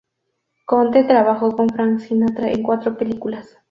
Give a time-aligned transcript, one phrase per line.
[0.65, 3.55] Conte trabajó con Frank Sinatra en cuatro películas.